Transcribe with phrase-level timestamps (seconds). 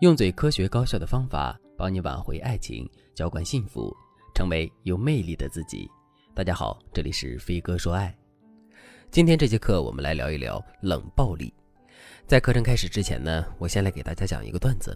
[0.00, 3.96] 用最科学高效的方法帮你挽回爱情，浇灌幸福，
[4.34, 5.90] 成为有魅力的自己。
[6.34, 8.14] 大家好，这里是飞哥说爱。
[9.10, 11.50] 今天这节课我们来聊一聊冷暴力。
[12.26, 14.94] 在课程开始之前呢，我先来给大家讲一个段子。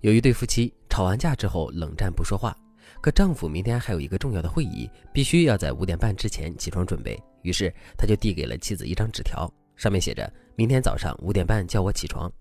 [0.00, 2.56] 有一对夫妻吵完架之后冷战不说话，
[3.02, 7.22] 可丈夫明天还有一个重要的会议，必须要在五点半之前起床准备。
[7.42, 12.32] 于是他就递给了妻子一张纸条，上面写着：“明天早上五点半叫我起床。”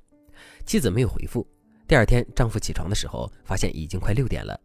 [0.65, 1.45] 妻子没有回复。
[1.93, 4.59] 第二天，丈夫起床的时候，发现已经快六点了，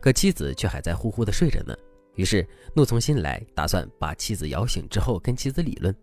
[0.00, 1.76] 可妻子却还在呼呼的睡着呢。
[2.14, 2.42] 于是
[2.74, 5.94] 怒从心来，打算把妻子摇醒之后跟妻子理论。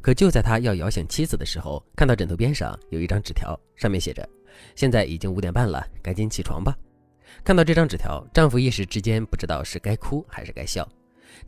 [0.00, 4.24] 可就在他要摇醒妻子的时候，看到枕头边上有一张纸条，上面写着
[4.76, 6.72] ：“现在已经五点半了，赶紧起床吧。”
[7.42, 10.88] 看到这张纸条，丈夫一时之间不知道是该哭还是该笑。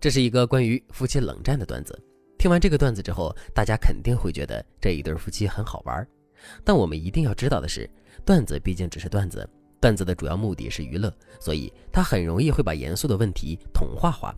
[0.01, 1.97] 这是一个关于夫妻冷战的段子。
[2.39, 6.05] 听完这个段子之后，大家肯定会觉得这一对夫妻很好玩。
[6.63, 7.89] 但我们一定要知道的是，
[8.25, 9.49] 段子毕竟只是段子，
[9.81, 14.35] 段子的主要目的是娱乐，所以它很容易会把严肃的问题童话化。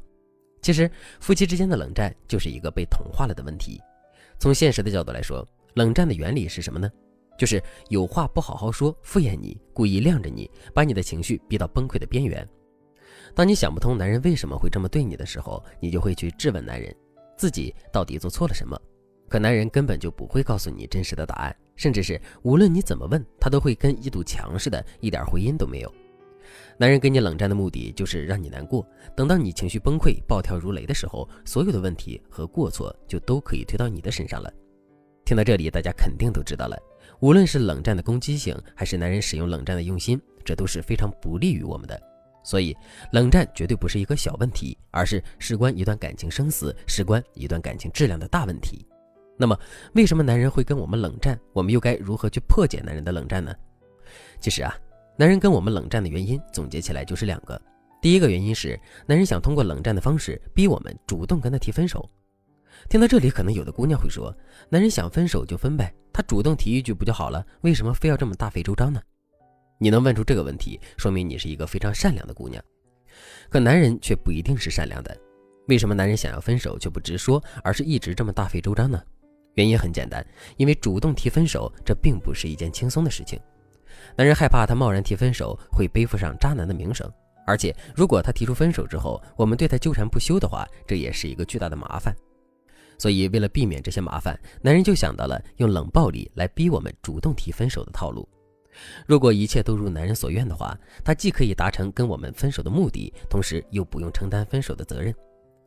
[0.62, 0.90] 其实，
[1.20, 3.80] 夫妻之间的冷战就是一个被同化了的问题。
[4.38, 6.90] 从现实的角度来说，冷战的原理是什么呢？
[7.38, 12.46] 就是有话不好好说，敷衍你，故意晾着你，把你的情绪逼到崩溃的边缘。
[13.34, 16.94] 当你想不通男人为什么会这么对你的时候，你就会去质问男人，
[17.36, 18.80] 自己到底做错了什么。
[19.28, 25.94] 可男人根本就不会告诉你真实的答案，甚至是无论你怎么问，他都会跟一堵墙似的，一点回音都没有。
[26.78, 34.52] 男人跟你冷战的目的就是让你难过，等到你情绪崩溃、暴跳如雷的时候，所有的问题和过错就都可以推到你的身上了。
[35.24, 36.76] 听到这里，大家肯定都知道了，
[37.20, 42.00] 无论是冷战的攻击性，还是男人使用冷战的用心，这都是非常不利于我们的。
[42.44, 42.76] 所以，
[43.10, 48.86] 冷战绝对不是一个小问题，而是事关一段感情生死、事关一段感情质量的大问题。
[49.36, 49.58] 那么，
[49.92, 51.38] 为什么男人会跟我们冷战？
[51.52, 53.54] 我们又该如何去破解男人的冷战呢？
[54.40, 54.74] 其实啊，
[55.16, 57.60] 男人跟我们冷战的原因总结起来就是两个。
[58.00, 62.08] 第一个原因是，男人想通过冷战的方式逼我们主动跟他提分手。
[62.88, 64.32] 听到这里，可能有的姑娘会说
[64.70, 67.44] ：“男人想分手就分呗，他主动提一句不就好了？
[67.62, 69.00] 为什么非要这么大费周章呢？”
[69.78, 72.62] 你能问出这个问题，说明你是一个非常善良的姑娘。
[73.50, 75.16] 可男人却不一定是善良的。
[75.68, 79.02] 为什么男人想要分手却不直说，而是一直这么大费周章呢？
[79.56, 80.24] 原因很简单，
[80.56, 83.40] 因为主动提分手，这并不是一件轻松的事情。
[84.14, 87.10] 男人害怕他贸然提分手会背负上渣男的名声，
[87.46, 92.14] 而且如果他提出分手之后，我们对他纠缠不休的话，这也是一个巨大的麻烦。
[92.98, 98.28] 所以为了避免这些麻烦，男人就想到了用冷暴力来逼我们主动提分手的套路。
[99.06, 105.14] 如果一切都如男人所愿的话，他既可以达成跟我们分手的目的，同时又不用承担分手的责任。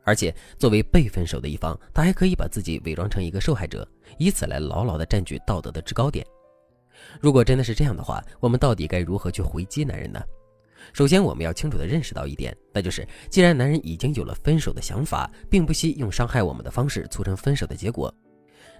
[0.02, 3.86] 而且，作为被分手的一方，他还可以把自己伪装成一个受害者，
[4.18, 6.26] 以此来牢牢地占据道德的制高点。
[7.20, 10.20] 如果真的是这样的话，我们到底该如何去回击男人呢？
[10.94, 18.12] 首先，我们要清楚地认识到一点，那就是既然男人已经有了分手的想法，并不惜用伤害我们的方式促成分手的结果，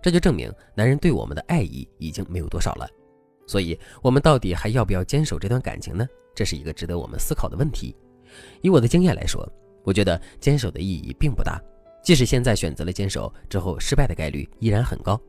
[0.02, 2.88] 这就证明男人对我们的爱意已经没有多少了。
[3.46, 6.06] 所以，我们到底还要不要坚守这段感情呢？
[6.34, 7.94] 这是一个值得我们思考的问题。
[8.62, 9.46] 以我的经验来说。
[9.84, 11.60] 我觉得坚守的意义并不大，
[12.02, 15.20] 即使现在选择了坚守，之后失败的概率依然很高。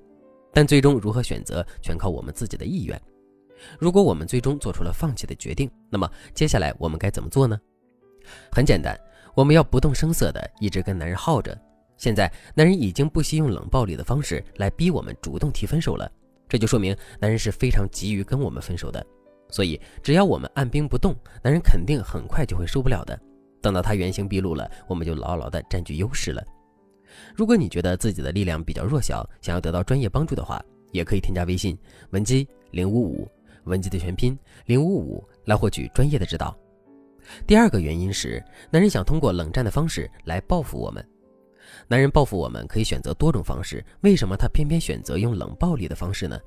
[0.53, 3.01] 但最终如何选择，全靠我们自己的意愿。
[3.79, 7.59] 如果我们最终做出了放弃的决定，那么接下来我们该怎么做呢？
[8.51, 8.99] 很简单，
[9.33, 11.57] 我们要不动声色的一直跟男人耗着。
[11.97, 16.11] 现在男人已经不惜用冷暴力的方式来逼我们主动提分手了，
[16.49, 19.05] 这就说明男人是非常急于跟我们分手的。
[19.49, 23.19] 所以只要我们按兵不动，男人肯定很快就会受不了的。
[23.61, 26.43] 等到他原形毕露了，我们就牢牢地占据优势了。
[27.35, 31.77] 如果你觉得自己的力量比较弱小，想要得到专业帮助的话，也可以添加微信
[32.11, 33.29] 文姬零五五，
[33.65, 36.57] 文姬的全拼零五五，来获取专业的指导。
[37.45, 41.05] 第二个原因是，男人想通过冷战的方式来报复我们。
[41.87, 46.39] 男人报复我们可以选择多种方式，为什么他偏偏选择用冷暴力的方式呢？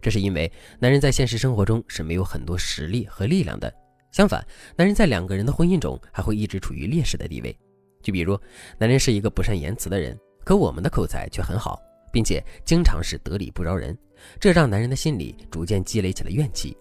[0.00, 3.72] 这是因为男人在现实生活中是没有很多实力和力量的。
[4.14, 4.46] 相反，
[4.76, 7.52] 男人在两个人的婚姻中还会一直处于劣势的地位。
[8.00, 8.38] 就比如，
[8.78, 11.82] 男人是一个不善言辞的人，可我们的口才却很好，
[12.12, 13.98] 并且经常是得理不饶人，
[14.38, 16.76] 这让男人的心里逐渐积累起了怨气。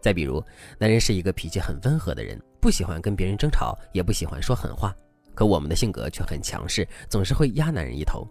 [0.00, 0.40] 再比如，
[0.78, 4.94] 男人是一个脾气很温和的人，不喜欢跟别人争吵，也不喜欢说狠话，
[5.34, 8.24] 可我们的性格却很强势，总是会压男人一头。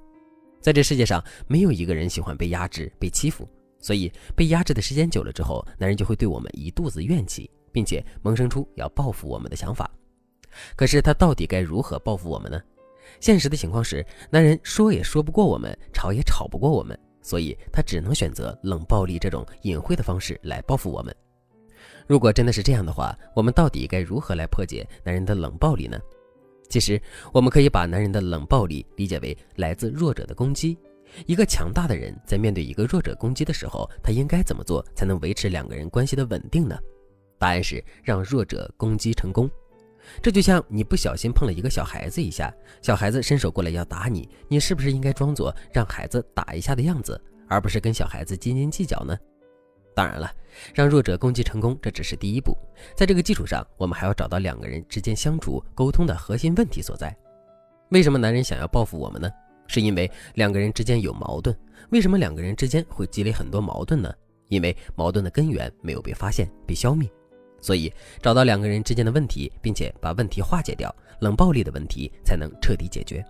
[0.62, 3.46] 在这世界上，没有一个人喜欢被压制、被欺负，
[3.80, 7.52] 所以被压制的时间久了之后，男人就会对我们一肚子怨气。
[7.76, 9.92] 并且萌生出要报复我们的想法，
[10.78, 12.58] 可是他到底该如何报复我们呢？
[13.20, 21.14] 现实的情况是，男人说也说不过我们，吵也吵不过我们，所以他只能选择冷暴力这种隐晦的方式来报复我们。
[22.08, 26.00] 如果真的是这样的话，我们到底该如何来破解男人的冷暴力呢？
[26.70, 27.00] 其实，
[27.34, 30.78] 我们可以把男人的冷暴力理解为来自弱者的攻击。
[31.26, 36.78] 一个强大的人在面对一个弱者攻击的时候，他应该怎么做才能维持两个人关系的稳定呢？
[37.38, 39.50] 答案是让弱者攻击成功。
[40.22, 49.18] 这就像你不小心碰了一个小孩子一下，小孩子伸手过来要打你，你是不是应该装作让孩子打一下的样子，而不是跟小孩子斤斤计较呢？
[49.96, 50.32] 当然了，
[50.74, 52.56] 让弱者攻击成功，这只是第一步。
[52.96, 57.16] 在这个基础上，我们还要找到两个人之间相处沟通的核心问题所在。
[57.90, 59.30] 为什么男人想要报复我们呢？
[59.68, 61.58] 是因为两个人之间有矛盾。
[61.90, 64.14] 为什么两个人之间会积累很多矛盾呢？
[64.50, 67.10] 因为矛盾的根源没有被发现、被消灭。
[67.66, 67.92] 所以，
[68.22, 73.26] 找到两个人之间的问题，并且把问题化解掉，冷暴力的问题才能彻底解决。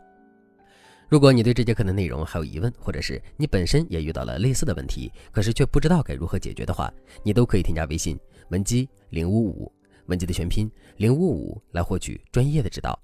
[1.07, 6.93] 如果你对这节课的内容还有疑问，或者是你本身也遇到了类似的问题，可是却不知道该如何解决的话，
[7.23, 9.71] 你都可以添加微信文姬零五五，
[10.07, 12.99] 文姬的全拼零五五来获取专业的指导。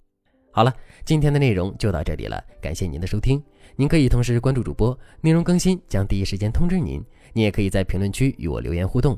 [0.52, 0.74] 好了，
[1.06, 3.42] 今天的内容就到这里了，感谢您的收听。
[3.78, 7.02] 您可以同时关注主播，内容更新将第一时间通知您。
[7.32, 9.18] 您也可以在评论区与我留言互动，